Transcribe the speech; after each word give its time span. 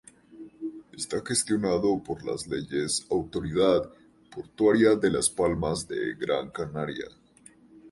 Está 0.91 1.21
gestionado 1.23 2.01
por 2.01 2.25
la 2.25 2.33
autoridad 3.11 3.91
portuaria 4.35 4.95
de 4.95 5.11
Las 5.11 5.29
Palmas 5.29 5.87
de 5.87 6.15
Gran 6.15 6.49
Canaria. 6.49 7.05